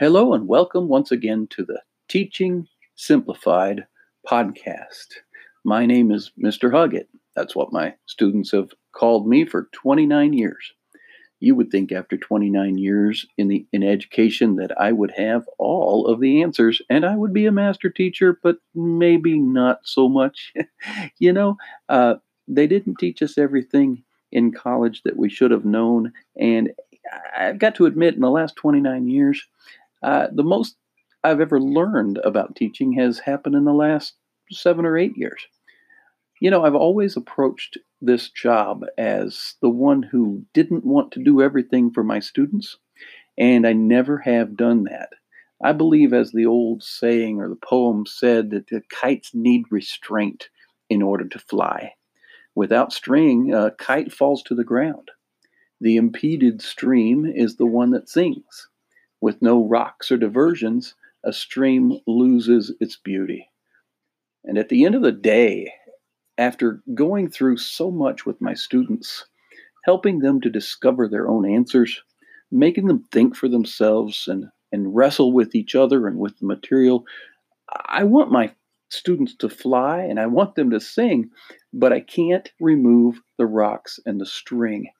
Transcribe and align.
Hello 0.00 0.32
and 0.32 0.48
welcome 0.48 0.88
once 0.88 1.12
again 1.12 1.46
to 1.50 1.62
the 1.62 1.82
Teaching 2.08 2.66
Simplified 2.96 3.86
podcast. 4.26 5.08
My 5.62 5.84
name 5.84 6.10
is 6.10 6.32
Mr. 6.42 6.72
Huggett. 6.72 7.08
That's 7.36 7.54
what 7.54 7.70
my 7.70 7.92
students 8.06 8.50
have 8.52 8.70
called 8.92 9.28
me 9.28 9.44
for 9.44 9.68
29 9.72 10.32
years. 10.32 10.72
You 11.38 11.54
would 11.54 11.70
think 11.70 11.92
after 11.92 12.16
29 12.16 12.78
years 12.78 13.26
in 13.36 13.48
the 13.48 13.66
in 13.74 13.82
education 13.82 14.56
that 14.56 14.72
I 14.80 14.90
would 14.90 15.10
have 15.18 15.44
all 15.58 16.06
of 16.06 16.18
the 16.18 16.42
answers 16.42 16.80
and 16.88 17.04
I 17.04 17.14
would 17.14 17.34
be 17.34 17.44
a 17.44 17.52
master 17.52 17.90
teacher, 17.90 18.40
but 18.42 18.56
maybe 18.74 19.38
not 19.38 19.80
so 19.84 20.08
much. 20.08 20.54
you 21.18 21.34
know, 21.34 21.58
uh, 21.90 22.14
they 22.48 22.66
didn't 22.66 22.96
teach 22.98 23.20
us 23.20 23.36
everything 23.36 24.02
in 24.32 24.50
college 24.50 25.02
that 25.02 25.18
we 25.18 25.28
should 25.28 25.50
have 25.50 25.66
known, 25.66 26.14
and 26.38 26.70
I've 27.36 27.58
got 27.58 27.74
to 27.76 27.86
admit, 27.86 28.14
in 28.14 28.20
the 28.20 28.30
last 28.30 28.56
29 28.56 29.08
years, 29.08 29.46
uh, 30.02 30.28
the 30.32 30.42
most 30.42 30.76
I've 31.22 31.40
ever 31.40 31.60
learned 31.60 32.18
about 32.18 32.56
teaching 32.56 32.92
has 32.94 33.18
happened 33.18 33.54
in 33.54 33.64
the 33.64 33.72
last 33.72 34.14
seven 34.50 34.86
or 34.86 34.96
eight 34.96 35.16
years. 35.16 35.46
You 36.40 36.50
know, 36.50 36.64
I've 36.64 36.74
always 36.74 37.16
approached 37.16 37.76
this 38.00 38.30
job 38.30 38.84
as 38.96 39.54
the 39.60 39.68
one 39.68 40.02
who 40.02 40.44
didn't 40.54 40.86
want 40.86 41.12
to 41.12 41.22
do 41.22 41.42
everything 41.42 41.90
for 41.92 42.02
my 42.02 42.20
students, 42.20 42.78
and 43.36 43.66
I 43.66 43.74
never 43.74 44.18
have 44.18 44.56
done 44.56 44.84
that. 44.84 45.10
I 45.62 45.72
believe, 45.72 46.14
as 46.14 46.32
the 46.32 46.46
old 46.46 46.82
saying 46.82 47.38
or 47.38 47.50
the 47.50 47.56
poem 47.56 48.06
said, 48.06 48.50
that 48.50 48.68
the 48.68 48.80
kites 48.88 49.34
need 49.34 49.64
restraint 49.70 50.48
in 50.88 51.02
order 51.02 51.28
to 51.28 51.38
fly. 51.38 51.92
Without 52.54 52.94
string, 52.94 53.52
a 53.52 53.70
kite 53.72 54.10
falls 54.10 54.42
to 54.44 54.54
the 54.54 54.64
ground. 54.64 55.10
The 55.82 55.96
impeded 55.96 56.62
stream 56.62 57.26
is 57.26 57.56
the 57.56 57.66
one 57.66 57.90
that 57.90 58.08
sings. 58.08 58.68
With 59.20 59.42
no 59.42 59.66
rocks 59.66 60.10
or 60.10 60.16
diversions, 60.16 60.94
a 61.24 61.32
stream 61.32 61.98
loses 62.06 62.74
its 62.80 62.96
beauty. 62.96 63.50
And 64.44 64.56
at 64.56 64.70
the 64.70 64.84
end 64.86 64.94
of 64.94 65.02
the 65.02 65.12
day, 65.12 65.72
after 66.38 66.82
going 66.94 67.28
through 67.28 67.58
so 67.58 67.90
much 67.90 68.24
with 68.24 68.40
my 68.40 68.54
students, 68.54 69.26
helping 69.84 70.20
them 70.20 70.40
to 70.40 70.48
discover 70.48 71.06
their 71.06 71.28
own 71.28 71.48
answers, 71.48 72.02
making 72.50 72.86
them 72.86 73.04
think 73.12 73.36
for 73.36 73.48
themselves 73.48 74.26
and, 74.26 74.46
and 74.72 74.94
wrestle 74.94 75.32
with 75.32 75.54
each 75.54 75.74
other 75.74 76.06
and 76.06 76.18
with 76.18 76.38
the 76.38 76.46
material, 76.46 77.04
I 77.86 78.04
want 78.04 78.32
my 78.32 78.54
students 78.88 79.34
to 79.36 79.48
fly 79.50 80.00
and 80.00 80.18
I 80.18 80.26
want 80.26 80.54
them 80.54 80.70
to 80.70 80.80
sing, 80.80 81.30
but 81.74 81.92
I 81.92 82.00
can't 82.00 82.50
remove 82.58 83.20
the 83.36 83.46
rocks 83.46 84.00
and 84.06 84.18
the 84.18 84.26
string. 84.26 84.90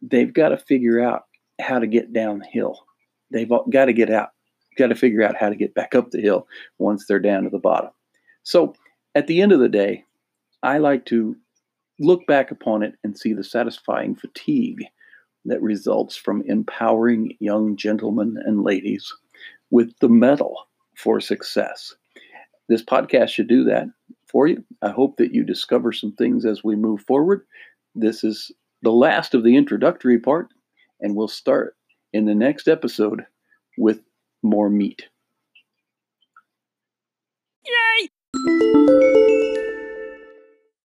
They've 0.00 0.32
got 0.32 0.50
to 0.50 0.58
figure 0.58 1.00
out 1.00 1.24
how 1.60 1.80
to 1.80 1.86
get 1.88 2.12
downhill 2.12 2.86
they've 3.30 3.50
got 3.70 3.86
to 3.86 3.92
get 3.92 4.10
out, 4.10 4.30
got 4.76 4.88
to 4.88 4.94
figure 4.94 5.22
out 5.22 5.36
how 5.36 5.48
to 5.48 5.56
get 5.56 5.74
back 5.74 5.94
up 5.94 6.10
the 6.10 6.20
hill 6.20 6.46
once 6.78 7.06
they're 7.06 7.18
down 7.18 7.44
to 7.44 7.50
the 7.50 7.58
bottom. 7.58 7.90
So 8.42 8.74
at 9.14 9.26
the 9.26 9.40
end 9.40 9.52
of 9.52 9.60
the 9.60 9.68
day, 9.68 10.04
I 10.62 10.78
like 10.78 11.06
to 11.06 11.36
look 12.00 12.26
back 12.26 12.50
upon 12.50 12.82
it 12.82 12.94
and 13.04 13.18
see 13.18 13.32
the 13.32 13.44
satisfying 13.44 14.14
fatigue 14.14 14.84
that 15.44 15.62
results 15.62 16.16
from 16.16 16.42
empowering 16.46 17.36
young 17.38 17.76
gentlemen 17.76 18.36
and 18.44 18.64
ladies 18.64 19.12
with 19.70 19.92
the 20.00 20.08
mettle 20.08 20.56
for 20.96 21.20
success. 21.20 21.94
This 22.68 22.82
podcast 22.82 23.28
should 23.28 23.48
do 23.48 23.64
that 23.64 23.86
for 24.26 24.46
you. 24.46 24.64
I 24.82 24.90
hope 24.90 25.16
that 25.18 25.34
you 25.34 25.44
discover 25.44 25.92
some 25.92 26.12
things 26.12 26.46
as 26.46 26.64
we 26.64 26.76
move 26.76 27.02
forward. 27.02 27.44
This 27.94 28.24
is 28.24 28.50
the 28.82 28.92
last 28.92 29.34
of 29.34 29.44
the 29.44 29.56
introductory 29.56 30.18
part, 30.18 30.48
and 31.00 31.14
we'll 31.14 31.28
start 31.28 31.76
in 32.14 32.24
the 32.24 32.34
next 32.34 32.68
episode 32.68 33.26
with 33.76 34.00
more 34.42 34.70
meat. 34.70 35.08